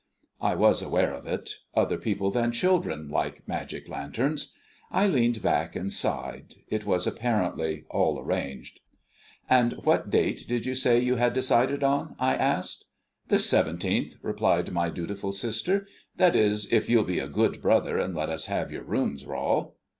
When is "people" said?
1.99-2.31